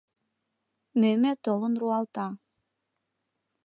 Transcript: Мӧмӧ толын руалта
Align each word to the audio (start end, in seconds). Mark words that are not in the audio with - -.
Мӧмӧ 0.99 1.31
толын 1.43 1.73
руалта 1.81 2.27